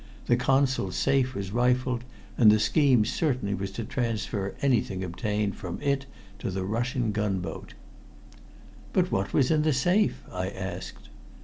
[0.25, 2.03] The Consul's safe was rifled,
[2.35, 6.07] and the scheme certainly was to transfer anything obtained from it
[6.39, 7.75] to the Russian gunboat."
[8.93, 11.09] "But what was in the safe?" I asked.